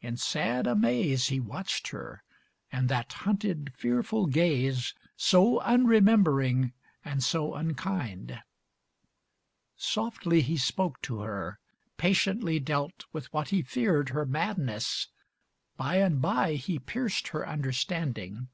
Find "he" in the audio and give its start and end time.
1.26-1.40, 10.40-10.56, 13.50-13.60, 16.54-16.78